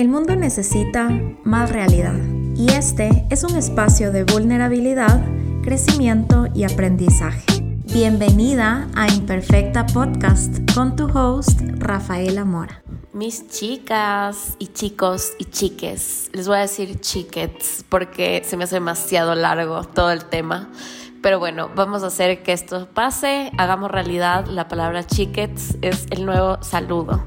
[0.00, 1.10] El mundo necesita
[1.44, 2.16] más realidad
[2.56, 5.22] y este es un espacio de vulnerabilidad,
[5.62, 7.44] crecimiento y aprendizaje.
[7.84, 12.82] Bienvenida a Imperfecta Podcast con tu host Rafaela Mora.
[13.12, 18.76] Mis chicas y chicos y chiques, les voy a decir chiquets porque se me hace
[18.76, 20.70] demasiado largo todo el tema.
[21.20, 24.46] Pero bueno, vamos a hacer que esto pase, hagamos realidad.
[24.46, 27.22] La palabra chiquets es el nuevo saludo.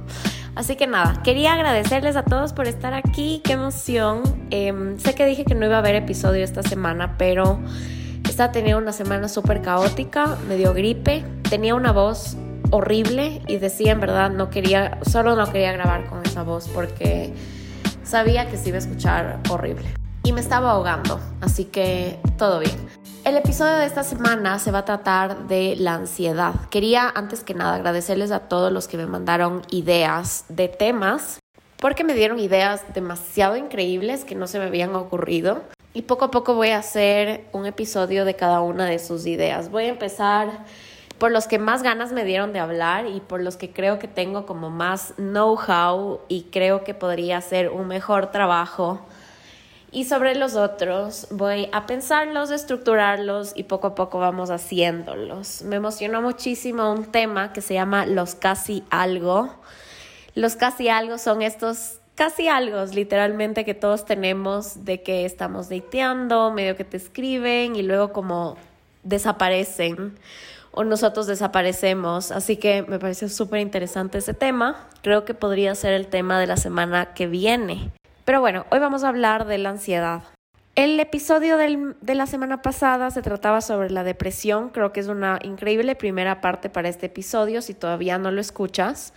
[0.56, 4.22] Así que nada, quería agradecerles a todos por estar aquí, qué emoción.
[4.52, 7.60] Em, sé que dije que no iba a haber episodio esta semana, pero
[8.30, 12.38] estaba teniendo una semana súper caótica, me dio gripe, tenía una voz
[12.72, 17.34] horrible y decía en verdad no quería, solo no quería grabar con esa voz porque
[18.04, 19.94] sabía que se iba a escuchar horrible.
[20.24, 22.76] Y me estaba ahogando, así que todo bien.
[23.26, 26.56] El episodio de esta semana se va a tratar de la ansiedad.
[26.70, 31.40] Quería antes que nada agradecerles a todos los que me mandaron ideas de temas,
[31.78, 35.62] porque me dieron ideas demasiado increíbles que no se me habían ocurrido.
[35.94, 39.72] Y poco a poco voy a hacer un episodio de cada una de sus ideas.
[39.72, 40.66] Voy a empezar
[41.18, 44.10] por los que más ganas me dieron de hablar y por los que creo que
[44.10, 49.00] tengo como más know-how y creo que podría hacer un mejor trabajo
[49.94, 55.62] y sobre los otros voy a pensarlos, estructurarlos y poco a poco vamos haciéndolos.
[55.62, 59.54] Me emocionó muchísimo un tema que se llama los casi algo.
[60.34, 66.52] Los casi algo son estos casi algo, literalmente, que todos tenemos de que estamos dateando,
[66.52, 68.58] medio que te escriben y luego como
[69.04, 70.18] desaparecen
[70.72, 72.32] o nosotros desaparecemos.
[72.32, 74.88] Así que me pareció súper interesante ese tema.
[75.04, 77.92] Creo que podría ser el tema de la semana que viene.
[78.26, 80.24] Pero bueno, hoy vamos a hablar de la ansiedad.
[80.76, 84.70] El episodio de la semana pasada se trataba sobre la depresión.
[84.70, 89.14] Creo que es una increíble primera parte para este episodio si todavía no lo escuchas.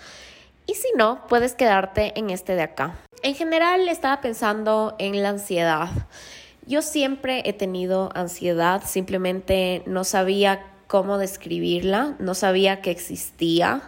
[0.67, 2.98] Y si no, puedes quedarte en este de acá.
[3.23, 5.89] En general estaba pensando en la ansiedad.
[6.67, 13.83] Yo siempre he tenido ansiedad, simplemente no sabía cómo describirla, no sabía que existía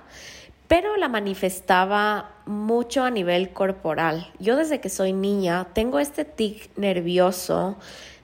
[0.68, 4.30] pero la manifestaba mucho a nivel corporal.
[4.38, 7.78] Yo desde que soy niña tengo este tic nervioso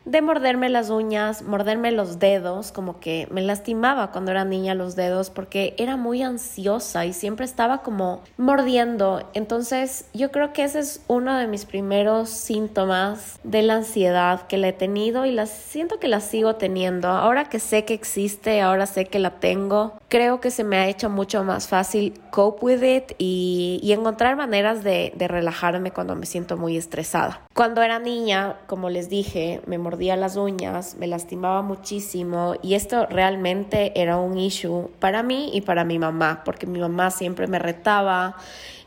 [0.05, 4.97] de morderme las uñas, morderme los dedos, como que me lastimaba cuando era niña los
[4.97, 9.29] dedos porque era muy ansiosa y siempre estaba como mordiendo.
[9.33, 14.59] Entonces yo creo que ese es uno de mis primeros síntomas de la ansiedad que
[14.59, 17.09] la he tenido y la siento que la sigo teniendo.
[17.09, 20.89] Ahora que sé que existe, ahora sé que la tengo, creo que se me ha
[20.89, 26.15] hecho mucho más fácil cope with it y, y encontrar maneras de, de relajarme cuando
[26.15, 27.41] me siento muy estresada.
[27.55, 33.07] Cuando era niña, como les dije, me mordía las uñas, me lastimaba muchísimo y esto
[33.07, 37.59] realmente era un issue para mí y para mi mamá, porque mi mamá siempre me
[37.59, 38.37] retaba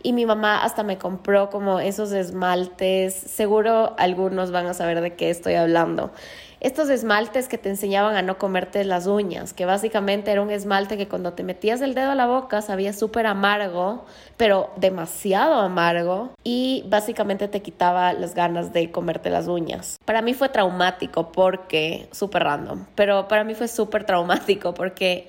[0.03, 5.15] y mi mamá hasta me compró como esos esmaltes, seguro algunos van a saber de
[5.15, 6.11] qué estoy hablando
[6.59, 10.97] estos esmaltes que te enseñaban a no comerte las uñas, que básicamente era un esmalte
[10.97, 14.05] que cuando te metías el dedo a la boca sabía súper amargo,
[14.37, 19.97] pero demasiado amargo y básicamente te quitaba las ganas de comerte las uñas.
[20.05, 25.27] Para mí fue traumático porque, súper random, pero para mí fue súper traumático porque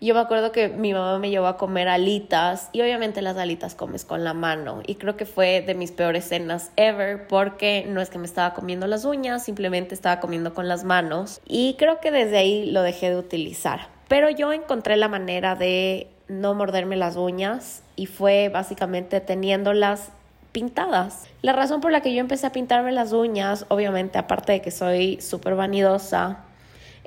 [0.00, 3.74] yo me acuerdo que mi mamá me llevó a comer alitas y obviamente las alitas
[3.74, 8.00] comes con la mano y creo que fue de mis peores cenas ever porque no
[8.00, 11.98] es que me estaba comiendo las uñas, simplemente estaba comiendo con las manos y creo
[11.98, 13.88] que desde ahí lo dejé de utilizar.
[14.06, 20.10] Pero yo encontré la manera de no morderme las uñas y fue básicamente teniéndolas
[20.52, 21.26] pintadas.
[21.42, 24.70] La razón por la que yo empecé a pintarme las uñas, obviamente aparte de que
[24.70, 26.44] soy súper vanidosa,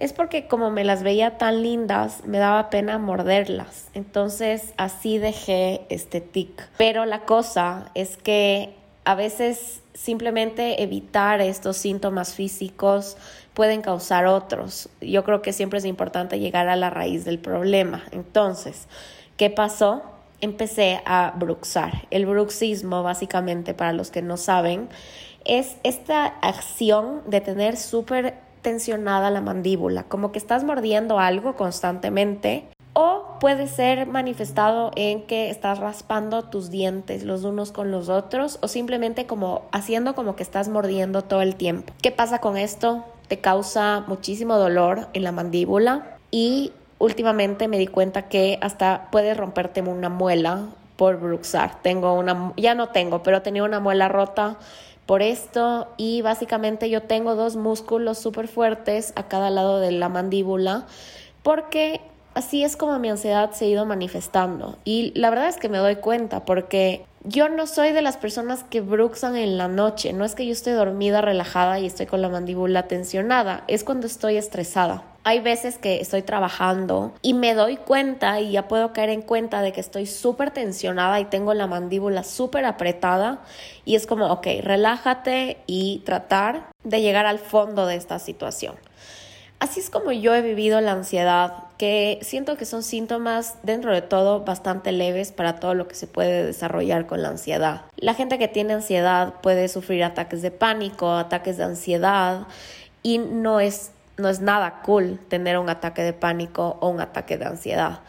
[0.01, 3.87] es porque como me las veía tan lindas, me daba pena morderlas.
[3.93, 6.67] Entonces así dejé este tic.
[6.77, 8.73] Pero la cosa es que
[9.05, 13.15] a veces simplemente evitar estos síntomas físicos
[13.53, 14.89] pueden causar otros.
[15.01, 18.03] Yo creo que siempre es importante llegar a la raíz del problema.
[18.11, 18.87] Entonces,
[19.37, 20.01] ¿qué pasó?
[20.39, 22.07] Empecé a bruxar.
[22.09, 24.89] El bruxismo, básicamente, para los que no saben,
[25.45, 32.67] es esta acción de tener súper tensionada la mandíbula, como que estás mordiendo algo constantemente.
[32.93, 38.59] O puede ser manifestado en que estás raspando tus dientes los unos con los otros
[38.61, 41.93] o simplemente como haciendo como que estás mordiendo todo el tiempo.
[42.01, 43.05] ¿Qué pasa con esto?
[43.29, 49.33] Te causa muchísimo dolor en la mandíbula y últimamente me di cuenta que hasta puede
[49.33, 50.67] romperte una muela
[50.97, 51.81] por bruxar.
[51.81, 54.57] Tengo una, ya no tengo, pero tenía una muela rota
[55.11, 60.07] por esto y básicamente yo tengo dos músculos súper fuertes a cada lado de la
[60.07, 60.85] mandíbula
[61.43, 61.99] porque
[62.33, 65.79] así es como mi ansiedad se ha ido manifestando y la verdad es que me
[65.79, 70.13] doy cuenta porque yo no soy de las personas que bruxan en la noche.
[70.13, 73.65] No es que yo esté dormida, relajada y estoy con la mandíbula tensionada.
[73.67, 75.03] Es cuando estoy estresada.
[75.23, 79.61] Hay veces que estoy trabajando y me doy cuenta y ya puedo caer en cuenta
[79.61, 83.41] de que estoy súper tensionada y tengo la mandíbula súper apretada
[83.85, 88.75] y es como, ok, relájate y tratar de llegar al fondo de esta situación.
[89.59, 94.01] Así es como yo he vivido la ansiedad, que siento que son síntomas dentro de
[94.01, 97.83] todo bastante leves para todo lo que se puede desarrollar con la ansiedad.
[97.95, 102.47] La gente que tiene ansiedad puede sufrir ataques de pánico, ataques de ansiedad
[103.03, 103.91] y no es,
[104.21, 107.99] no es nada cool tener un ataque de pánico o un ataque de ansiedad.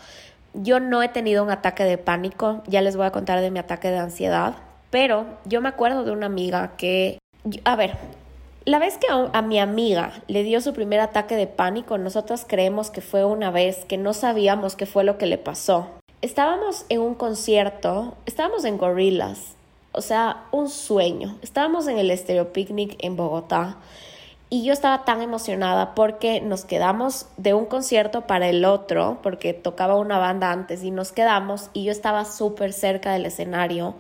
[0.55, 3.59] Yo no he tenido un ataque de pánico, ya les voy a contar de mi
[3.59, 4.55] ataque de ansiedad,
[4.91, 7.19] pero yo me acuerdo de una amiga que,
[7.65, 7.97] a ver,
[8.65, 12.91] la vez que a, mi amiga le dio su primer ataque de pánico, nosotros creemos
[12.91, 15.89] que fue una vez que no sabíamos qué fue lo que le pasó.
[16.21, 19.57] Estábamos en un concierto, estábamos en Gorillas,
[19.91, 21.37] o sea, un sueño.
[21.43, 23.79] Estábamos en el Stereo Picnic en Bogotá
[24.53, 29.55] y yo estaba tan emocionada porque nos quedamos de un concierto para el otro, porque
[29.55, 33.95] tocaba una banda antes y nos quedamos y yo estaba súper cerca del escenario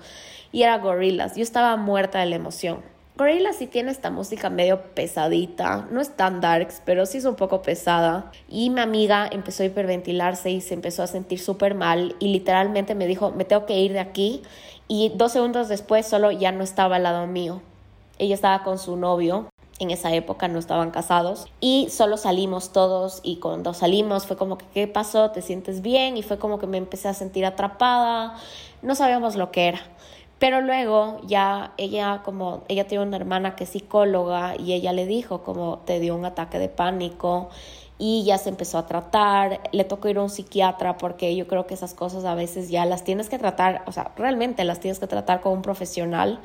[0.52, 1.37] y era Gorillas.
[1.37, 2.82] Yo estaba muerta de la emoción.
[3.16, 7.37] Gorilla sí tiene esta música medio pesadita, no es tan darks, pero sí es un
[7.37, 8.31] poco pesada.
[8.46, 12.94] Y mi amiga empezó a hiperventilarse y se empezó a sentir súper mal y literalmente
[12.94, 14.43] me dijo, me tengo que ir de aquí.
[14.87, 17.62] Y dos segundos después solo ya no estaba al lado mío.
[18.19, 19.48] Ella estaba con su novio,
[19.78, 24.58] en esa época no estaban casados y solo salimos todos y cuando salimos fue como
[24.58, 25.30] que ¿qué pasó?
[25.30, 26.16] ¿Te sientes bien?
[26.16, 28.36] Y fue como que me empecé a sentir atrapada,
[28.82, 29.80] no sabíamos lo que era.
[30.38, 35.06] Pero luego ya ella como, ella tiene una hermana que es psicóloga y ella le
[35.06, 37.48] dijo como te dio un ataque de pánico
[38.04, 41.69] y ya se empezó a tratar, le tocó ir a un psiquiatra porque yo creo
[41.69, 44.99] que esas cosas a veces ya las tienes que tratar, o sea, realmente las tienes
[44.99, 46.40] que tratar con un profesional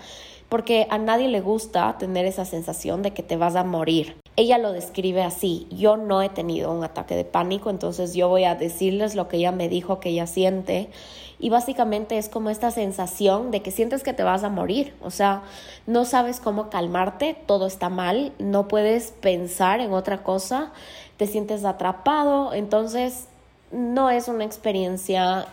[0.50, 4.18] porque a nadie le gusta tener esa sensación de que te vas a morir.
[4.36, 8.44] Ella lo describe así, yo no he tenido un ataque de pánico, entonces yo voy
[8.44, 10.92] a decirles lo que ella me dijo que ella siente
[11.40, 15.12] y básicamente es como esta sensación de que sientes que te vas a morir, o
[15.12, 15.42] sea,
[15.86, 20.72] no sabes cómo calmarte, todo está mal, no puedes pensar en otra cosa,
[21.18, 23.28] te sientes atrapado, entonces
[23.72, 25.48] no es una experiencia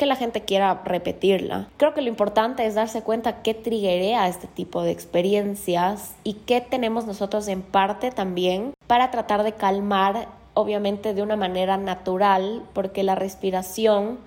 [0.00, 1.68] que la gente quiera repetirla.
[1.76, 6.62] Creo que lo importante es darse cuenta qué triguea este tipo de experiencias y qué
[6.62, 13.02] tenemos nosotros en parte también para tratar de calmar, obviamente de una manera natural, porque
[13.02, 14.18] la respiración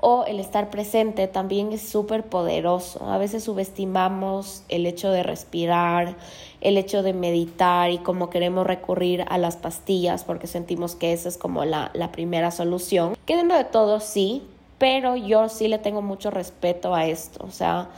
[0.00, 3.04] o el estar presente también es súper poderoso.
[3.08, 6.16] A veces subestimamos el hecho de respirar,
[6.60, 11.28] el hecho de meditar y como queremos recurrir a las pastillas porque sentimos que esa
[11.28, 13.16] es como la, la primera solución.
[13.26, 14.42] Que dentro de todo sí,
[14.78, 17.44] pero yo sí le tengo mucho respeto a esto.
[17.44, 17.90] O sea,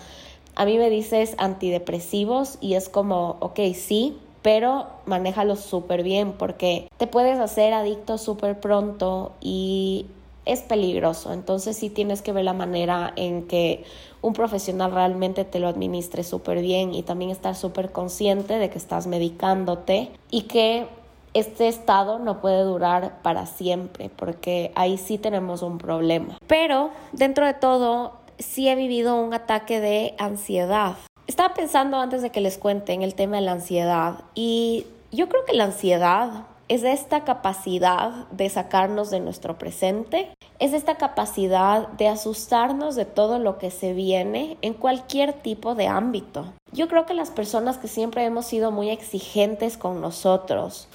[0.54, 6.88] a mí me dices antidepresivos y es como, ok, sí, pero manéjalo súper bien porque
[6.96, 10.06] te puedes hacer adicto súper pronto y
[10.44, 11.32] es peligroso.
[11.32, 13.84] Entonces sí tienes que ver la manera en que
[14.22, 18.78] un profesional realmente te lo administre súper bien y también estar súper consciente de que
[18.78, 20.86] estás medicándote y que
[21.32, 26.38] este estado no puede durar para siempre porque ahí sí tenemos un problema.
[26.46, 30.96] Pero dentro de todo sí he vivido un ataque de ansiedad.
[31.26, 35.28] Estaba pensando antes de que les cuente en el tema de la ansiedad y yo
[35.28, 41.88] creo que la ansiedad es esta capacidad de sacarnos de nuestro presente, es esta capacidad
[41.88, 46.52] de asustarnos de todo lo que se viene en cualquier tipo de ámbito.
[46.70, 50.86] Yo creo que las personas que siempre hemos sido muy exigentes con nosotros,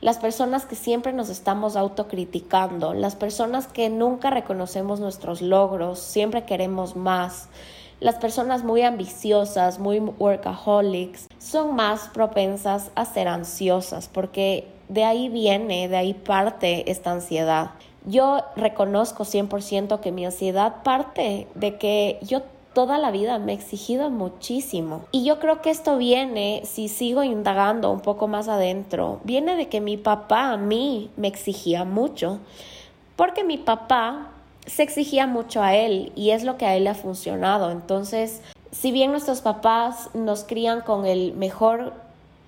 [0.00, 6.44] las personas que siempre nos estamos autocriticando, las personas que nunca reconocemos nuestros logros, siempre
[6.44, 7.48] queremos más,
[7.98, 15.28] las personas muy ambiciosas, muy workaholics, son más propensas a ser ansiosas porque de ahí
[15.28, 17.72] viene, de ahí parte esta ansiedad.
[18.06, 22.42] Yo reconozco 100% que mi ansiedad parte de que yo
[22.74, 25.04] toda la vida me he exigido muchísimo.
[25.10, 29.68] Y yo creo que esto viene, si sigo indagando un poco más adentro, viene de
[29.68, 32.38] que mi papá a mí me exigía mucho.
[33.16, 34.28] Porque mi papá
[34.66, 37.70] se exigía mucho a él y es lo que a él le ha funcionado.
[37.70, 42.03] Entonces, si bien nuestros papás nos crían con el mejor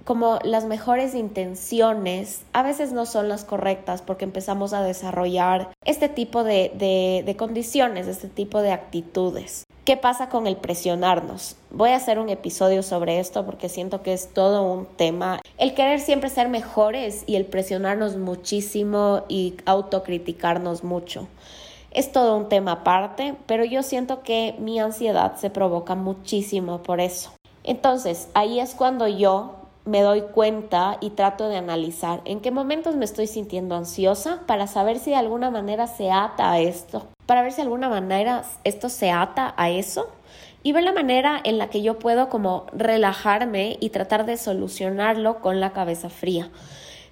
[0.07, 6.09] como las mejores intenciones a veces no son las correctas porque empezamos a desarrollar este
[6.09, 6.71] tipo de,
[7.27, 9.65] de, condiciones, este tipo de actitudes.
[9.85, 11.57] ¿Qué pasa con el presionarnos?
[11.73, 15.41] Voy a hacer un episodio sobre esto porque siento que es todo un tema.
[15.59, 21.27] El querer siempre ser mejores y el presionarnos muchísimo y autocriticarnos mucho.
[21.91, 27.01] es todo un tema aparte, pero yo siento que mi ansiedad se provoca muchísimo por
[27.01, 27.33] eso.
[27.65, 32.97] Entonces, ahí es cuando yo me doy cuenta y trato de analizar en qué momentos
[32.97, 37.43] me estoy sintiendo ansiosa para saber si de alguna manera se ata a esto, para
[37.43, 40.09] ver si de alguna manera esto se ata a eso
[40.63, 45.41] y ver la manera en la que yo puedo como relajarme y tratar de solucionarlo
[45.41, 46.51] con la cabeza fría.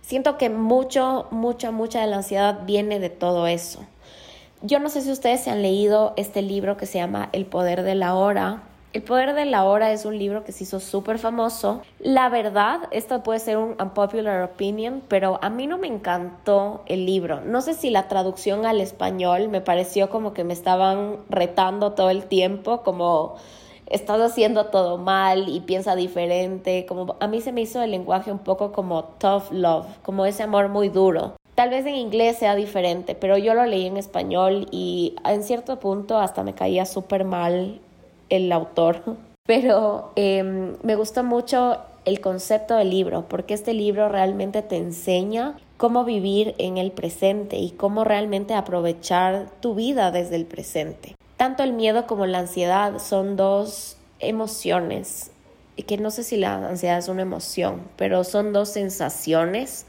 [0.02, 3.86] Siento que mucho, mucha, mucha de la ansiedad viene de todo eso.
[4.60, 7.82] Yo no sé si ustedes se han leído este libro que se llama El poder
[7.82, 8.62] de la hora.
[8.94, 11.82] El poder de la hora es un libro que se hizo súper famoso.
[11.98, 17.04] La verdad, esto puede ser un unpopular opinion, pero a mí no me encantó el
[17.04, 17.40] libro.
[17.40, 22.08] No sé si la traducción al español me pareció como que me estaban retando todo
[22.08, 23.34] el tiempo, como
[23.86, 26.86] estás haciendo todo mal y piensa diferente.
[26.86, 30.44] Como a mí se me hizo el lenguaje un poco como tough love, como ese
[30.44, 31.34] amor muy duro.
[31.56, 35.80] Tal vez en inglés sea diferente, pero yo lo leí en español y en cierto
[35.80, 37.80] punto hasta me caía súper mal
[38.28, 39.02] el autor.
[39.46, 45.56] Pero em, me gustó mucho el concepto del libro, porque este libro realmente te enseña
[45.76, 51.14] cómo vivir en el presente y cómo realmente aprovechar tu vida desde el presente.
[51.36, 55.30] Tanto el miedo como la ansiedad son dos emociones,
[55.86, 59.86] que no sé si la ansiedad es una emoción, pero son dos sensaciones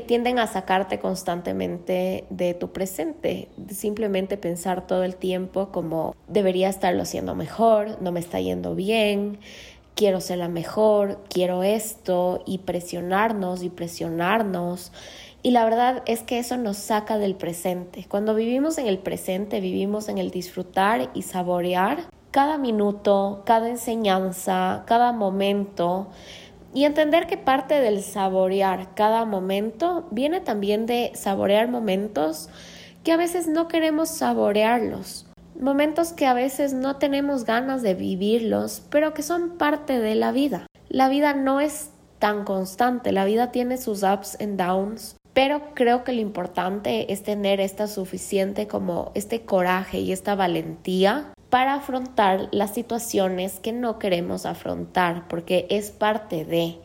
[0.00, 7.02] tienden a sacarte constantemente de tu presente, simplemente pensar todo el tiempo como debería estarlo
[7.02, 9.38] haciendo mejor, no me está yendo bien,
[9.94, 14.92] quiero ser la mejor, quiero esto y presionarnos y presionarnos
[15.46, 18.04] y la verdad es que eso nos saca del presente.
[18.08, 24.82] Cuando vivimos en el presente, vivimos en el disfrutar y saborear cada minuto, cada enseñanza,
[24.88, 26.08] cada momento.
[26.76, 32.50] Y entender que parte del saborear cada momento viene también de saborear momentos
[33.02, 35.24] que a veces no queremos saborearlos.
[35.58, 40.32] Momentos que a veces no tenemos ganas de vivirlos, pero que son parte de la
[40.32, 40.66] vida.
[40.90, 46.04] La vida no es tan constante, la vida tiene sus ups and downs, pero creo
[46.04, 52.48] que lo importante es tener esta suficiente como este coraje y esta valentía para afrontar
[52.52, 56.78] las situaciones que no queremos afrontar, porque es parte de,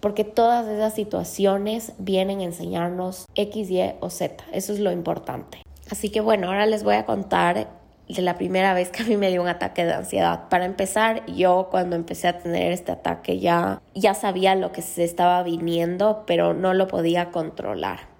[0.00, 5.62] porque todas esas situaciones vienen a enseñarnos X, Y o Z, eso es lo importante.
[5.90, 7.68] Así que bueno, ahora les voy a contar
[8.08, 10.48] de la primera vez que a mí me dio un ataque de ansiedad.
[10.48, 15.04] Para empezar, yo cuando empecé a tener este ataque ya, ya sabía lo que se
[15.04, 18.11] estaba viniendo, pero no lo podía controlar.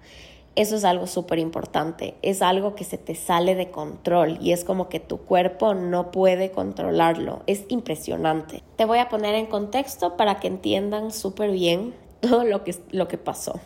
[0.55, 4.63] Eso es algo súper importante, es algo que se te sale de control y es
[4.63, 8.61] como que tu cuerpo no puede controlarlo, es impresionante.
[8.75, 13.07] Te voy a poner en contexto para que entiendan súper bien todo lo que, lo
[13.07, 13.59] que pasó.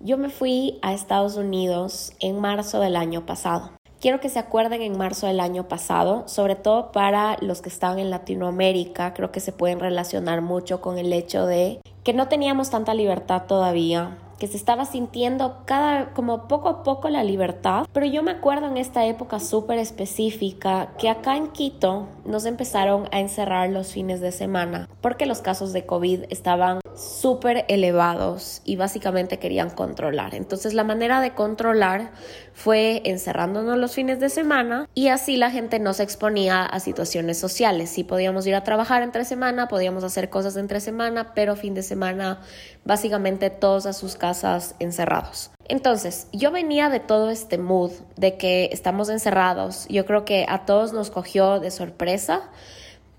[0.00, 3.70] Yo me fui a Estados Unidos en marzo del año pasado.
[3.98, 7.98] Quiero que se acuerden en marzo del año pasado, sobre todo para los que están
[7.98, 12.68] en Latinoamérica, creo que se pueden relacionar mucho con el hecho de que no teníamos
[12.68, 18.06] tanta libertad todavía, que se estaba sintiendo cada como poco a poco la libertad, pero
[18.06, 23.20] yo me acuerdo en esta época súper específica que acá en Quito nos empezaron a
[23.20, 29.38] encerrar los fines de semana porque los casos de COVID estaban súper elevados y básicamente
[29.38, 30.34] querían controlar.
[30.34, 32.12] Entonces la manera de controlar
[32.52, 37.38] fue encerrándonos los fines de semana y así la gente no se exponía a situaciones
[37.38, 37.90] sociales.
[37.90, 41.82] Si podíamos ir a trabajar entre semana, podíamos hacer cosas entre semana, pero fin de
[41.82, 42.40] semana
[42.84, 45.50] básicamente todos a sus casas encerrados.
[45.66, 49.86] Entonces, yo venía de todo este mood de que estamos encerrados.
[49.88, 52.50] Yo creo que a todos nos cogió de sorpresa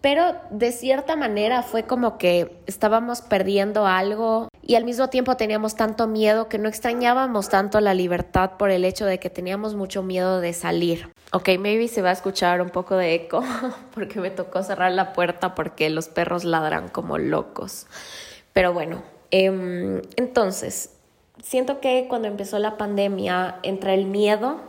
[0.05, 5.75] pero de cierta manera fue como que estábamos perdiendo algo y al mismo tiempo teníamos
[5.75, 10.03] tanto miedo que no extrañábamos tanto la libertad por el hecho de que teníamos mucho
[10.03, 11.09] miedo de salir.
[11.33, 13.43] Ok, maybe se va a escuchar un poco de eco
[13.95, 17.87] porque me tocó cerrar la puerta porque los perros ladran como locos.
[18.53, 20.91] Pero bueno, em, entonces,
[21.41, 24.59] siento que cuando empezó la pandemia, entre el miedo,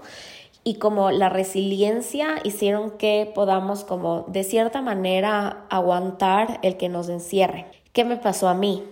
[0.67, 7.09] y como la resiliencia hicieron que podamos como de cierta manera aguantar el que nos
[7.09, 7.67] encierre.
[7.93, 8.83] ¿Qué me pasó a mí?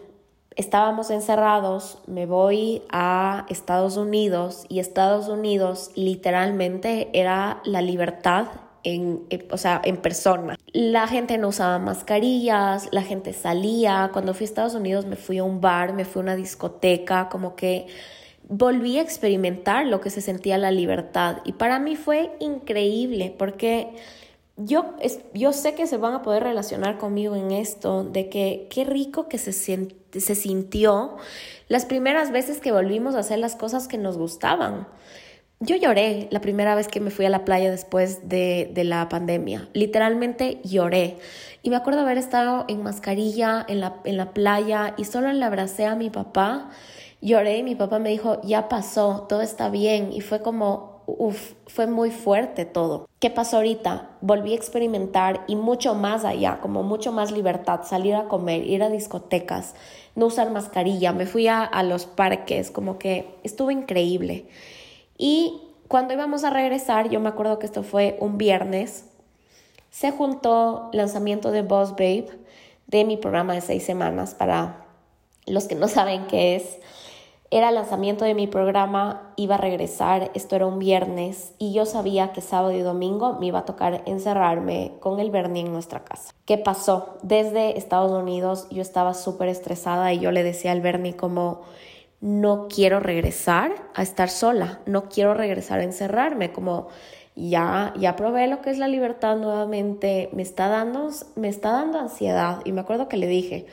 [0.54, 8.46] Estábamos encerrados, me voy a Estados Unidos y Estados Unidos literalmente era la libertad
[8.84, 10.56] en, eh, o sea, en persona.
[10.72, 14.10] La gente no usaba mascarillas, la gente salía.
[14.12, 17.28] Cuando fui a Estados Unidos me fui a un bar, me fui a una discoteca,
[17.28, 17.88] como que
[18.48, 23.94] volví a experimentar lo que se sentía la libertad y para mí fue increíble porque
[24.56, 24.94] yo,
[25.34, 29.28] yo sé que se van a poder relacionar conmigo en esto, de que qué rico
[29.28, 31.16] que se, se sintió
[31.68, 34.86] las primeras veces que volvimos a hacer las cosas que nos gustaban.
[35.58, 39.08] Yo lloré la primera vez que me fui a la playa después de, de la
[39.08, 39.68] pandemia.
[39.72, 41.16] Literalmente lloré.
[41.62, 45.44] Y me acuerdo haber estado en mascarilla en la, en la playa y solo le
[45.44, 46.70] abracé a mi papá.
[47.24, 50.12] Lloré y mi papá me dijo, ya pasó, todo está bien.
[50.12, 53.08] Y fue como, uff, fue muy fuerte todo.
[53.18, 54.10] ¿Qué pasó ahorita?
[54.20, 58.82] Volví a experimentar y mucho más allá, como mucho más libertad, salir a comer, ir
[58.82, 59.74] a discotecas,
[60.14, 61.14] no usar mascarilla.
[61.14, 64.46] Me fui a, a los parques, como que estuvo increíble.
[65.16, 69.06] Y cuando íbamos a regresar, yo me acuerdo que esto fue un viernes,
[69.90, 72.28] se juntó lanzamiento de Boss Babe
[72.86, 74.34] de mi programa de seis semanas.
[74.34, 74.84] Para
[75.46, 76.78] los que no saben qué es,
[77.54, 81.86] era el lanzamiento de mi programa, iba a regresar, esto era un viernes y yo
[81.86, 86.02] sabía que sábado y domingo me iba a tocar encerrarme con el Bernie en nuestra
[86.02, 86.34] casa.
[86.46, 87.16] ¿Qué pasó?
[87.22, 91.60] Desde Estados Unidos yo estaba súper estresada y yo le decía al Bernie como
[92.20, 96.88] no quiero regresar a estar sola, no quiero regresar a encerrarme, como
[97.36, 102.00] ya, ya probé lo que es la libertad nuevamente, me está dando, me está dando
[102.00, 102.62] ansiedad.
[102.64, 103.66] Y me acuerdo que le dije,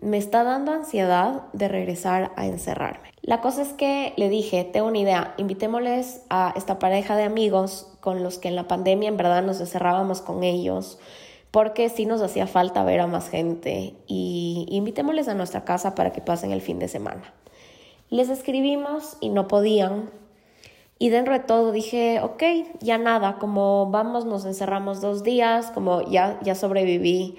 [0.00, 3.13] me está dando ansiedad de regresar a encerrarme.
[3.24, 7.90] La cosa es que le dije, tengo una idea, invitémosles a esta pareja de amigos
[8.00, 10.98] con los que en la pandemia en verdad nos encerrábamos con ellos,
[11.50, 16.12] porque sí nos hacía falta ver a más gente y invitémosles a nuestra casa para
[16.12, 17.32] que pasen el fin de semana.
[18.10, 20.10] Les escribimos y no podían,
[20.98, 22.42] y dentro de todo dije, ok,
[22.80, 27.38] ya nada, como vamos, nos encerramos dos días, como ya, ya sobreviví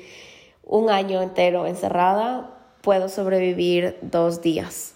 [0.63, 4.95] un año entero encerrada, puedo sobrevivir dos días.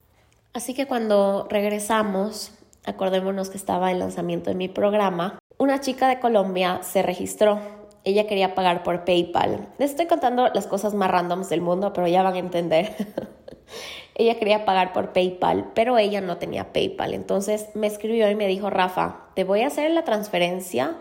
[0.54, 2.52] Así que cuando regresamos,
[2.86, 7.60] acordémonos que estaba el lanzamiento de mi programa, una chica de Colombia se registró.
[8.04, 9.68] Ella quería pagar por PayPal.
[9.78, 12.96] Les estoy contando las cosas más randoms del mundo, pero ya van a entender.
[14.16, 17.14] ella quería pagar por PayPal, pero ella no tenía PayPal.
[17.14, 20.98] Entonces me escribió y me dijo, Rafa, te voy a hacer la transferencia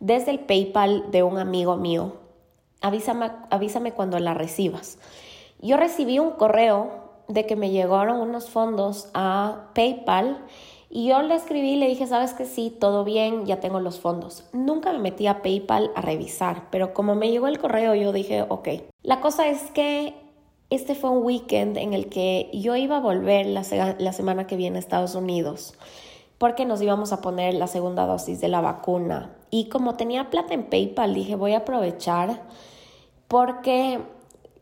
[0.00, 2.16] desde el PayPal de un amigo mío.
[2.80, 4.98] Avísame, avísame cuando la recibas.
[5.60, 10.44] Yo recibí un correo de que me llegaron unos fondos a PayPal
[10.90, 14.00] y yo le escribí y le dije, sabes que sí, todo bien, ya tengo los
[14.00, 14.44] fondos.
[14.52, 18.46] Nunca me metí a PayPal a revisar, pero como me llegó el correo yo dije,
[18.48, 18.68] ok.
[19.02, 20.14] La cosa es que
[20.70, 24.76] este fue un weekend en el que yo iba a volver la, semana que viene
[24.76, 25.74] a Estados Unidos
[26.38, 29.34] porque nos íbamos a poner la segunda dosis de la vacuna.
[29.50, 32.42] Y como tenía plata en PayPal, dije voy a aprovechar
[33.26, 34.00] porque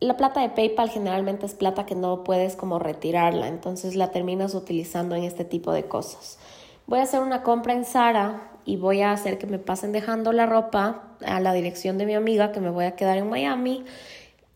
[0.00, 4.54] la plata de PayPal generalmente es plata que no puedes como retirarla, entonces la terminas
[4.54, 6.38] utilizando en este tipo de cosas.
[6.86, 10.32] Voy a hacer una compra en Sara y voy a hacer que me pasen dejando
[10.32, 13.84] la ropa a la dirección de mi amiga que me voy a quedar en Miami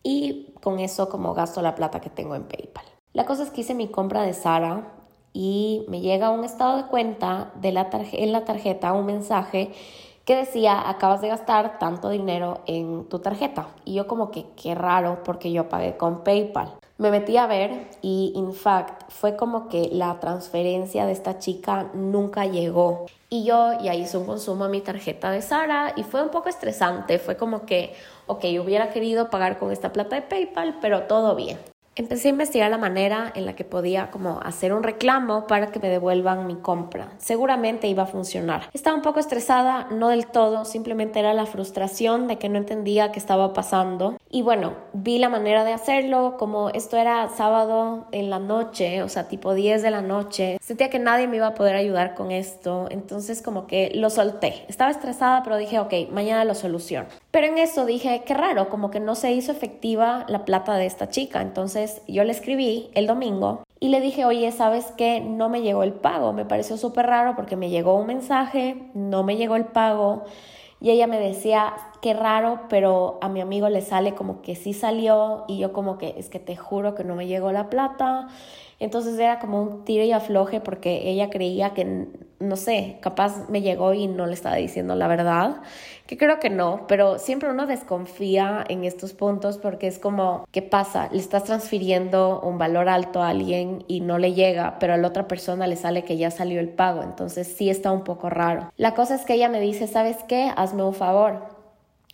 [0.03, 2.85] y con eso como gasto la plata que tengo en PayPal.
[3.13, 4.93] La cosa es que hice mi compra de Sara
[5.33, 9.71] y me llega un estado de cuenta de la en la tarjeta un mensaje
[10.35, 15.23] decía acabas de gastar tanto dinero en tu tarjeta y yo como que qué raro
[15.23, 16.73] porque yo pagué con PayPal.
[16.97, 21.89] Me metí a ver y in fact fue como que la transferencia de esta chica
[21.93, 26.21] nunca llegó y yo ya hice un consumo a mi tarjeta de Sara y fue
[26.21, 27.95] un poco estresante, fue como que
[28.27, 31.57] ok, hubiera querido pagar con esta plata de PayPal, pero todo bien.
[32.01, 35.79] Empecé a investigar la manera en la que podía como hacer un reclamo para que
[35.79, 37.13] me devuelvan mi compra.
[37.19, 38.71] Seguramente iba a funcionar.
[38.73, 43.11] Estaba un poco estresada, no del todo, simplemente era la frustración de que no entendía
[43.11, 44.17] qué estaba pasando.
[44.33, 49.09] Y bueno, vi la manera de hacerlo, como esto era sábado en la noche, o
[49.09, 50.57] sea, tipo 10 de la noche.
[50.61, 54.63] Sentía que nadie me iba a poder ayudar con esto, entonces como que lo solté.
[54.69, 57.09] Estaba estresada, pero dije, ok, mañana lo soluciono.
[57.31, 60.85] Pero en eso dije, qué raro, como que no se hizo efectiva la plata de
[60.85, 61.41] esta chica.
[61.41, 65.19] Entonces yo le escribí el domingo y le dije, oye, ¿sabes qué?
[65.19, 66.31] No me llegó el pago.
[66.31, 70.23] Me pareció súper raro porque me llegó un mensaje, no me llegó el pago.
[70.79, 74.73] Y ella me decía, qué raro, pero a mi amigo le sale como que sí
[74.73, 78.27] salió y yo como que es que te juro que no me llegó la plata.
[78.79, 82.07] Entonces era como un tiro y afloje porque ella creía que,
[82.39, 85.61] no sé, capaz me llegó y no le estaba diciendo la verdad,
[86.07, 90.63] que creo que no, pero siempre uno desconfía en estos puntos porque es como, ¿qué
[90.63, 91.09] pasa?
[91.11, 95.09] Le estás transfiriendo un valor alto a alguien y no le llega, pero a la
[95.09, 98.71] otra persona le sale que ya salió el pago, entonces sí está un poco raro.
[98.77, 100.51] La cosa es que ella me dice, ¿sabes qué?
[100.55, 101.60] Hazme un favor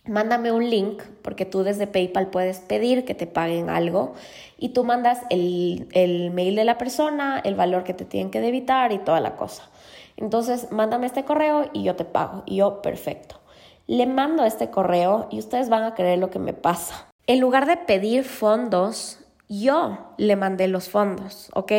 [0.08, 4.14] mándame un link, porque tú desde PayPal puedes pedir que te paguen algo
[4.58, 8.40] y tú mandas el, el, mail de la persona, el valor que te tienen que
[8.40, 9.68] debitar y toda la cosa.
[10.16, 12.42] Entonces, mándame este correo y yo te pago.
[12.46, 13.40] Y yo, perfecto.
[13.86, 17.08] Le mando este correo y ustedes van a creer lo que me pasa.
[17.26, 21.72] En lugar de pedir fondos, yo le mandé los fondos, ¿ok?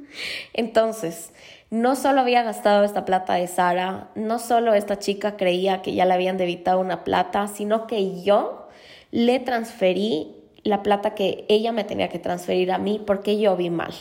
[0.52, 1.32] Entonces,
[1.72, 6.04] no solo había gastado esta plata de Sara, no solo esta chica creía que ya
[6.04, 8.68] le habían debitado una plata, sino que yo
[9.10, 13.70] le transferí la plata que ella me tenía que transferir a mí porque yo vi
[13.70, 13.94] mal.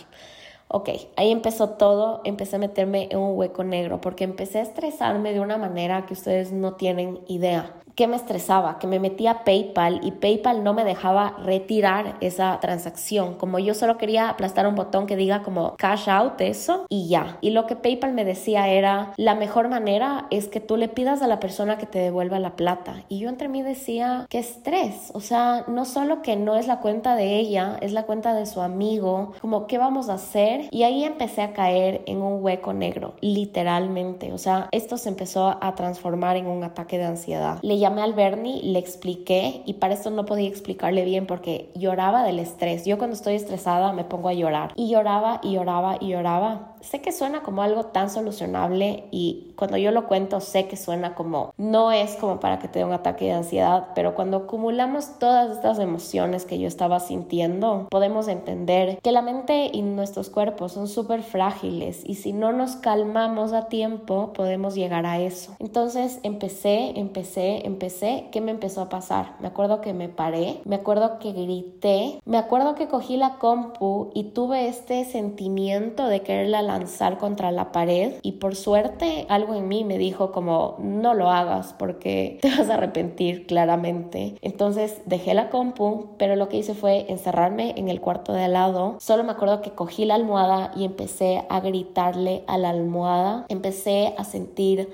[0.68, 5.32] Ok, ahí empezó todo, empecé a meterme en un hueco negro porque empecé a estresarme
[5.32, 9.43] de una manera que ustedes no tienen idea que me estresaba, que me metía a
[9.43, 13.36] PayPal y PayPal no me dejaba retirar esa transacción.
[13.36, 17.38] Como yo solo quería aplastar un botón que diga como cash out eso y ya.
[17.41, 21.21] Y lo que PayPal me decía era, la mejor manera es que tú le pidas
[21.21, 23.04] a la persona que te devuelva la plata.
[23.10, 25.12] Y yo entre mí decía, qué estrés.
[25.13, 28.45] O sea, no solo que no es la cuenta de ella, es la cuenta de
[28.45, 29.34] su amigo.
[29.41, 30.67] Como, ¿qué vamos a hacer?
[30.71, 34.34] Y ahí empecé a caer en un hueco negro, literalmente.
[34.34, 38.63] O sea, esto se empezó a transformar en un ataque de ansiedad llamé al Bernie,
[38.63, 42.86] le expliqué y para esto no podía explicarle bien porque lloraba del estrés.
[42.86, 47.02] Yo cuando estoy estresada me pongo a llorar y lloraba y lloraba y lloraba sé
[47.02, 51.54] que suena como algo tan solucionable y cuando yo lo cuento sé que suena como
[51.58, 55.52] no es como para que te dé un ataque de ansiedad, pero cuando acumulamos todas
[55.52, 60.88] estas emociones que yo estaba sintiendo, podemos entender que la mente y nuestros cuerpos son
[60.88, 65.56] súper frágiles y si no nos calmamos a tiempo podemos llegar a eso.
[65.60, 69.36] Entonces empecé, empecé, empecé, ¿qué me empezó a pasar?
[69.39, 74.10] Me acuerdo que me paré, me acuerdo que grité, me acuerdo que cogí la compu
[74.13, 79.68] y tuve este sentimiento de quererla lanzar contra la pared y por suerte algo en
[79.68, 84.36] mí me dijo como no lo hagas porque te vas a arrepentir claramente.
[84.42, 88.54] Entonces dejé la compu, pero lo que hice fue encerrarme en el cuarto de al
[88.54, 88.98] lado.
[89.00, 93.46] Solo me acuerdo que cogí la almohada y empecé a gritarle a la almohada.
[93.50, 94.94] Empecé a sentir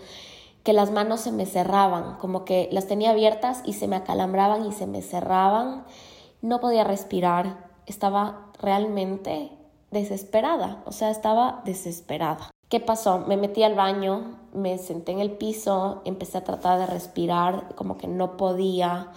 [0.64, 4.66] que las manos se me cerraban, como que las tenía abiertas y se me acalambraban
[4.66, 5.86] y se me cerraban.
[6.42, 7.68] No podía respirar.
[7.86, 9.52] Estaba realmente
[9.92, 12.50] desesperada, o sea, estaba desesperada.
[12.70, 13.20] ¿Qué pasó?
[13.20, 17.98] Me metí al baño, me senté en el piso, empecé a tratar de respirar, como
[17.98, 19.12] que no podía,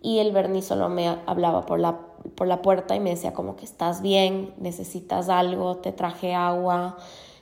[0.00, 1.98] y el Bernie solo me hablaba por la,
[2.34, 6.96] por la puerta y me decía como que estás bien, necesitas algo, te traje agua,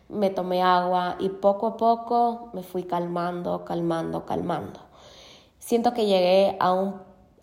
[0.09, 4.81] me tomé agua y poco a poco me fui calmando, calmando, calmando.
[5.59, 6.95] Siento que llegué a un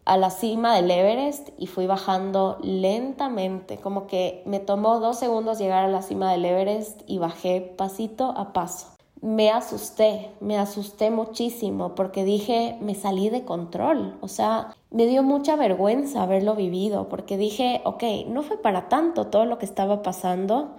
[0.06, 5.60] a la cima del Everest y fui bajando lentamente, como que me tomó dos segundos
[5.60, 8.88] llegar a la cima del Everest y bajé pasito a paso.
[9.22, 15.24] Me asusté, me asusté muchísimo porque dije, me salí de control, o sea, me dio
[15.24, 20.02] mucha vergüenza haberlo vivido porque dije, ok, no fue para tanto todo lo que estaba
[20.02, 20.76] pasando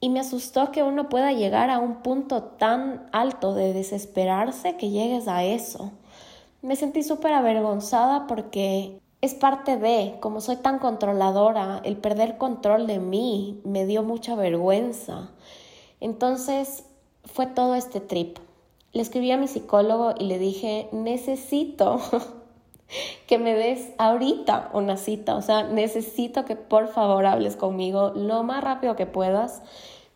[0.00, 4.90] y me asustó que uno pueda llegar a un punto tan alto de desesperarse que
[4.90, 5.92] llegues a eso.
[6.62, 12.86] Me sentí súper avergonzada porque es parte de, como soy tan controladora, el perder control
[12.86, 15.32] de mí me dio mucha vergüenza.
[15.98, 16.84] Entonces
[17.24, 18.38] fue todo este trip.
[18.92, 22.00] Le escribí a mi psicólogo y le dije, necesito
[23.26, 28.44] que me des ahorita una cita, o sea, necesito que por favor hables conmigo lo
[28.44, 29.62] más rápido que puedas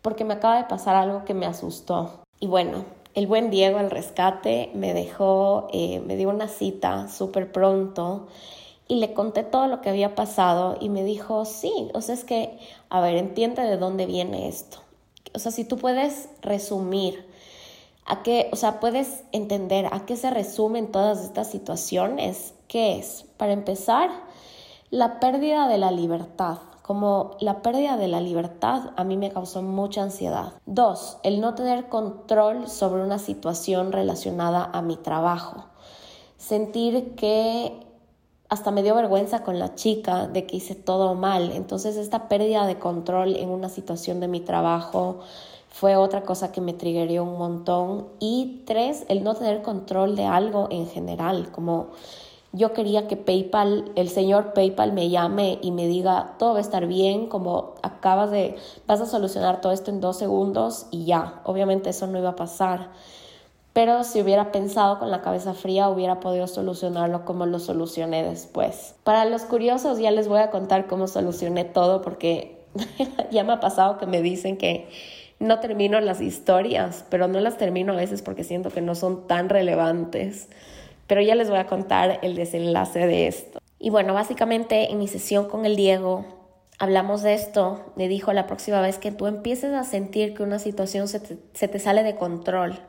[0.01, 2.23] porque me acaba de pasar algo que me asustó.
[2.39, 2.85] Y bueno,
[3.17, 8.27] el buen Diego, el rescate, me dejó, eh, me dio una cita súper pronto
[8.87, 12.23] y le conté todo lo que había pasado y me dijo, sí, o sea, es
[12.23, 14.83] que, a ver, entiende de dónde viene esto.
[15.33, 17.27] O sea, si tú puedes resumir
[18.05, 23.25] a qué, o sea, puedes entender a qué se resumen todas estas situaciones, ¿qué es?
[23.37, 24.11] Para empezar,
[24.91, 29.61] la pérdida de la libertad como la pérdida de la libertad a mí me causó
[29.61, 30.53] mucha ansiedad.
[30.65, 35.65] Dos, el no tener control sobre una situación relacionada a mi trabajo.
[36.37, 37.85] Sentir que
[38.47, 41.51] hasta me dio vergüenza con la chica de que hice todo mal.
[41.51, 45.19] Entonces esta pérdida de control en una situación de mi trabajo
[45.69, 48.07] fue otra cosa que me triggerió un montón.
[48.19, 51.87] Y tres, el no tener control de algo en general, como
[52.53, 56.61] yo quería que PayPal, el señor PayPal me llame y me diga, todo va a
[56.61, 58.55] estar bien, como acabas de,
[58.87, 61.41] vas a solucionar todo esto en dos segundos y ya.
[61.43, 62.89] Obviamente eso no iba a pasar.
[63.73, 68.95] Pero si hubiera pensado con la cabeza fría, hubiera podido solucionarlo como lo solucioné después.
[69.03, 72.65] Para los curiosos ya les voy a contar cómo solucioné todo porque
[73.31, 74.89] ya me ha pasado que me dicen que
[75.39, 79.27] no termino las historias, pero no las termino a veces porque siento que no son
[79.27, 80.49] tan relevantes
[81.07, 83.59] pero ya les voy a contar el desenlace de esto.
[83.79, 86.25] Y bueno, básicamente en mi sesión con el Diego
[86.79, 90.59] hablamos de esto, me dijo la próxima vez que tú empieces a sentir que una
[90.59, 92.79] situación se te, sale de control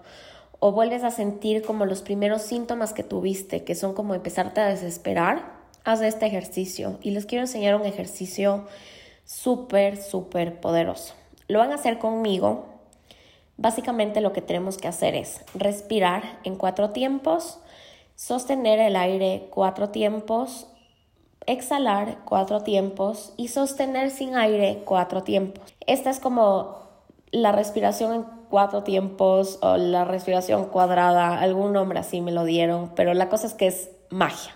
[0.61, 4.69] o vuelves a sentir como los primeros síntomas que tuviste, que son como empezarte a
[4.69, 5.53] desesperar,
[5.85, 6.99] haz este ejercicio.
[7.01, 8.67] Y les quiero enseñar un ejercicio
[9.25, 11.15] súper, súper poderoso.
[11.47, 12.79] Lo van a hacer conmigo
[13.59, 17.59] Básicamente lo que tenemos que hacer es respirar en cuatro tiempos,
[18.19, 20.67] sostener el aire cuatro tiempos,
[21.47, 25.73] exhalar cuatro tiempos y sostener sin aire cuatro tiempos.
[25.87, 26.83] Esta es como
[27.31, 32.93] la respiración en cuatro tiempos o la respiración cuadrada, algún nombre así me lo dieron,
[32.97, 34.53] pero la cosa es que es magia.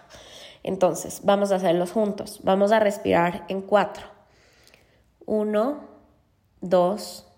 [0.65, 2.41] Entonces, vamos a hacerlos juntos.
[2.43, 4.07] Vamos a respirar en cuatro.
[5.25, 5.89] Uno,
[6.61, 7.29] dos,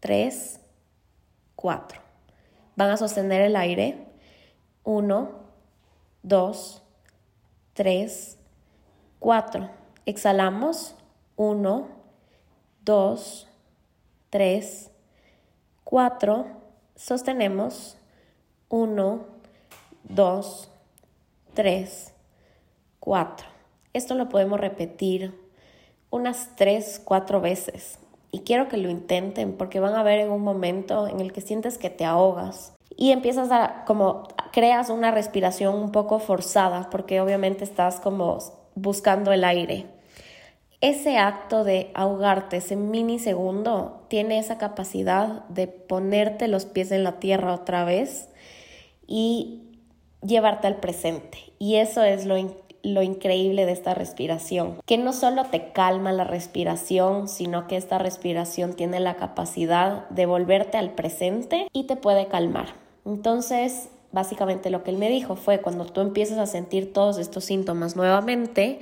[0.00, 0.60] tres,
[1.54, 2.00] cuatro.
[2.74, 4.08] Van a sostener el aire.
[4.82, 5.43] Uno,
[6.24, 6.82] dos,
[7.74, 8.38] tres,
[9.20, 9.70] cuatro.
[10.06, 10.96] Exhalamos.
[11.36, 11.88] Uno,
[12.84, 13.46] dos,
[14.30, 14.90] tres,
[15.84, 16.46] cuatro.
[16.96, 17.96] Sostenemos.
[18.68, 19.26] Uno,
[20.02, 20.68] dos,
[21.52, 22.12] tres,
[22.98, 23.46] cuatro.
[23.92, 25.38] Esto lo podemos repetir
[26.10, 27.98] unas tres, cuatro veces.
[28.32, 31.40] Y quiero que lo intenten porque van a ver en un momento en el que
[31.40, 37.20] sientes que te ahogas y empiezas a como creas una respiración un poco forzada porque
[37.20, 38.38] obviamente estás como
[38.74, 39.86] buscando el aire.
[40.80, 47.18] Ese acto de ahogarte, ese minisegundo, tiene esa capacidad de ponerte los pies en la
[47.18, 48.28] tierra otra vez
[49.06, 49.62] y
[50.22, 51.38] llevarte al presente.
[51.58, 52.36] Y eso es lo,
[52.82, 57.98] lo increíble de esta respiración, que no solo te calma la respiración, sino que esta
[57.98, 62.83] respiración tiene la capacidad de volverte al presente y te puede calmar.
[63.04, 67.44] Entonces, básicamente lo que él me dijo fue cuando tú empiezas a sentir todos estos
[67.44, 68.80] síntomas nuevamente,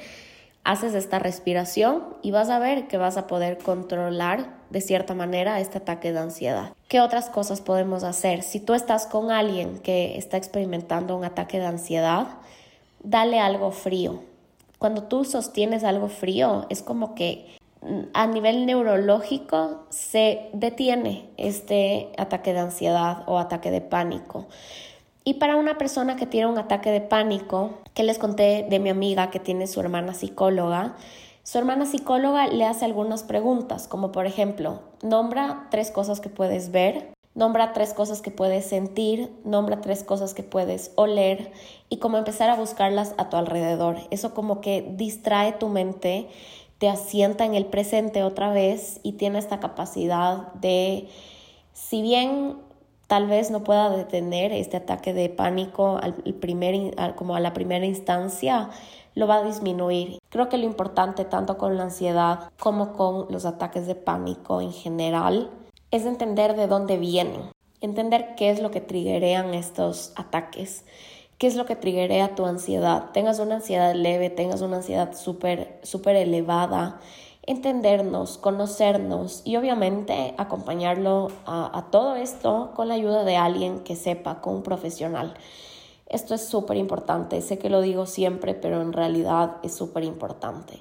[0.64, 5.60] haces esta respiración y vas a ver que vas a poder controlar de cierta manera
[5.60, 6.72] este ataque de ansiedad.
[6.88, 8.42] ¿Qué otras cosas podemos hacer?
[8.42, 12.28] Si tú estás con alguien que está experimentando un ataque de ansiedad,
[13.02, 14.22] dale algo frío.
[14.78, 17.46] Cuando tú sostienes algo frío, es como que
[18.14, 24.46] a nivel neurológico se detiene este ataque de ansiedad o ataque de pánico.
[25.24, 28.90] Y para una persona que tiene un ataque de pánico, que les conté de mi
[28.90, 30.96] amiga que tiene su hermana psicóloga,
[31.44, 36.70] su hermana psicóloga le hace algunas preguntas, como por ejemplo, nombra tres cosas que puedes
[36.70, 41.50] ver, Nombra tres cosas que puedes sentir, nombra tres cosas que puedes oler
[41.88, 43.96] y como empezar a buscarlas a tu alrededor.
[44.10, 46.28] Eso como que distrae tu mente,
[46.82, 51.06] te asienta en el presente otra vez y tiene esta capacidad de,
[51.72, 52.56] si bien
[53.06, 57.86] tal vez no pueda detener este ataque de pánico al primer, como a la primera
[57.86, 58.68] instancia,
[59.14, 60.18] lo va a disminuir.
[60.28, 64.72] Creo que lo importante tanto con la ansiedad como con los ataques de pánico en
[64.72, 65.52] general
[65.92, 67.42] es entender de dónde vienen,
[67.80, 70.84] entender qué es lo que triggerean estos ataques,
[71.42, 73.10] qué es lo que triggerea tu ansiedad.
[73.12, 77.00] Tengas una ansiedad leve, tengas una ansiedad súper, súper elevada,
[77.44, 83.96] entendernos, conocernos y obviamente acompañarlo a, a, todo esto con la ayuda de alguien que
[83.96, 85.34] sepa, con un profesional.
[86.06, 90.80] Esto es súper importante, sé que lo digo siempre, pero en realidad es súper importante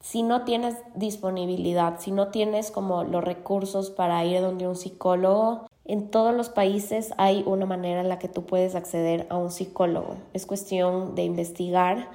[0.00, 5.66] si no tienes disponibilidad, si no tienes como los recursos para ir donde un psicólogo,
[5.92, 9.50] en todos los países hay una manera en la que tú puedes acceder a un
[9.50, 10.16] psicólogo.
[10.34, 12.08] Es cuestión de investigar.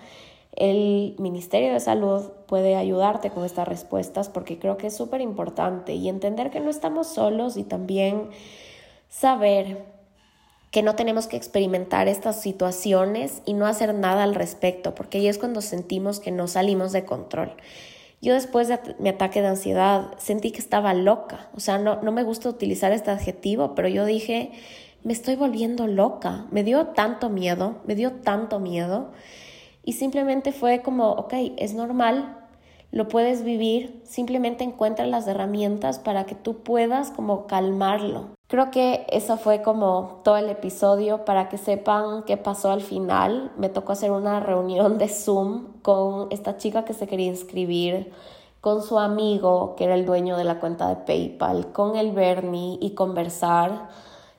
[0.54, 5.94] El Ministerio de Salud puede ayudarte con estas respuestas porque creo que es súper importante
[5.94, 8.30] y entender que no estamos solos y también
[9.10, 9.84] saber
[10.72, 15.28] que no tenemos que experimentar estas situaciones y no hacer nada al respecto, porque ahí
[15.28, 17.52] es cuando sentimos que no salimos de control.
[18.26, 22.12] Yo después de mi ataque de ansiedad sentí que estaba loca, o sea, no, no
[22.12, 24.52] me gusta utilizar este adjetivo, pero yo dije,
[25.04, 29.12] me estoy volviendo loca, me dio tanto miedo, me dio tanto miedo,
[29.84, 32.45] y simplemente fue como, ok, es normal,
[32.96, 38.30] lo puedes vivir, simplemente encuentra las herramientas para que tú puedas como calmarlo.
[38.48, 43.52] Creo que eso fue como todo el episodio para que sepan qué pasó al final.
[43.58, 48.14] Me tocó hacer una reunión de Zoom con esta chica que se quería inscribir,
[48.62, 52.78] con su amigo que era el dueño de la cuenta de PayPal, con el Bernie
[52.80, 53.90] y conversar.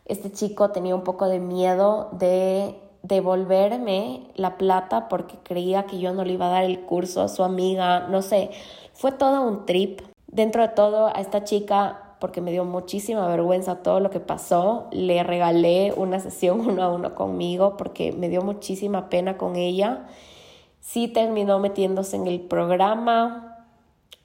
[0.06, 2.74] Este chico tenía un poco de miedo de
[3.06, 7.28] devolverme la plata porque creía que yo no le iba a dar el curso a
[7.28, 8.50] su amiga, no sé,
[8.92, 10.00] fue todo un trip.
[10.26, 14.88] Dentro de todo, a esta chica, porque me dio muchísima vergüenza todo lo que pasó,
[14.90, 20.06] le regalé una sesión uno a uno conmigo porque me dio muchísima pena con ella.
[20.80, 23.66] Sí terminó metiéndose en el programa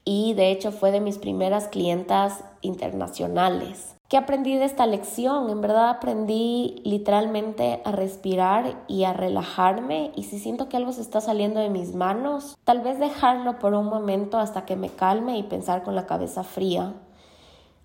[0.03, 3.95] y de hecho fue de mis primeras clientas internacionales.
[4.11, 5.49] ¿Qué aprendí de esta lección?
[5.49, 10.99] En verdad aprendí literalmente a respirar y a relajarme y si siento que algo se
[10.99, 15.37] está saliendo de mis manos, tal vez dejarlo por un momento hasta que me calme
[15.37, 16.93] y pensar con la cabeza fría.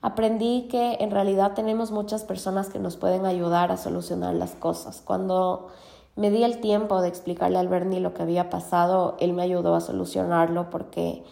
[0.03, 5.03] aprendí que en realidad tenemos muchas personas que nos pueden ayudar a solucionar las cosas.
[5.05, 5.69] Cuando
[6.17, 9.77] me di el tiempo de explicarle al Bernie lo que había pasado, él me ayudó
[9.77, 11.23] a solucionarlo porque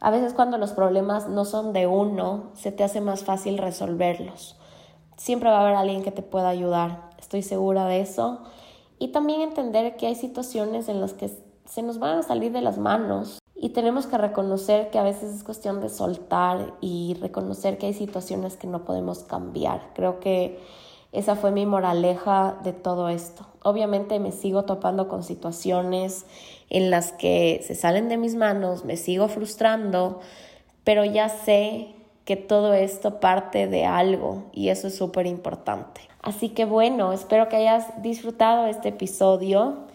[0.00, 4.56] a veces cuando los problemas no son de uno, se te hace más fácil resolverlos.
[5.16, 8.42] Siempre va a haber alguien que te pueda ayudar, estoy segura de eso.
[8.98, 11.30] Y también entender que hay situaciones en las que
[11.66, 15.34] se nos van a salir de las manos y tenemos que reconocer que a veces
[15.34, 19.90] es cuestión de soltar y reconocer que hay situaciones que no podemos cambiar.
[19.94, 20.60] Creo que
[21.12, 23.46] esa fue mi moraleja de todo esto.
[23.62, 26.26] Obviamente me sigo topando con situaciones
[26.70, 30.20] en las que se salen de mis manos, me sigo frustrando,
[30.84, 31.94] pero ya sé
[32.24, 36.02] que todo esto parte de algo y eso es súper importante.
[36.20, 39.87] Así que bueno, espero que hayas disfrutado este episodio.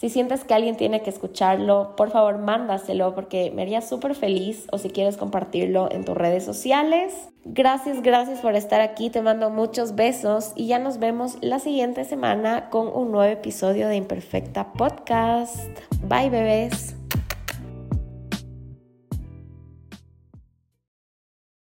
[0.00, 4.66] Si sientes que alguien tiene que escucharlo, por favor mándaselo porque me haría súper feliz
[4.72, 7.12] o si quieres compartirlo en tus redes sociales.
[7.44, 12.04] Gracias, gracias por estar aquí, te mando muchos besos y ya nos vemos la siguiente
[12.04, 15.68] semana con un nuevo episodio de Imperfecta Podcast.
[16.08, 16.99] Bye bebés.